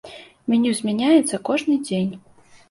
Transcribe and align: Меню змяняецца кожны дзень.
Меню 0.53 0.71
змяняецца 0.79 1.41
кожны 1.51 1.77
дзень. 1.91 2.11